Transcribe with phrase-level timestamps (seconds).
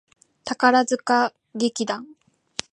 [0.45, 2.07] 宝塚歌劇団